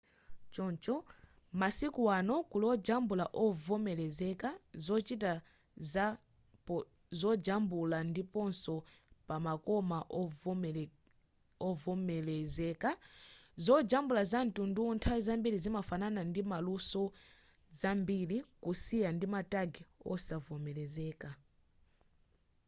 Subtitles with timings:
[0.53, 0.95] choncho
[1.61, 4.49] masiku ano kuli ojambula ovomelezeka
[4.85, 5.33] zochitika
[5.91, 6.05] za
[7.19, 8.73] zojambula ndiponso
[9.27, 9.97] pamakoma
[11.67, 12.89] ovomelezeka
[13.65, 17.01] zojambula zamtunduwu nthawi zambiri zimafanana ndi maluso
[17.79, 19.71] zambiri kusiyana ndi ma tag
[20.13, 21.29] osavomelezeka